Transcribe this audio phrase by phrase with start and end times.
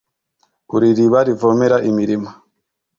[0.75, 2.29] uri iriba rivomera imirima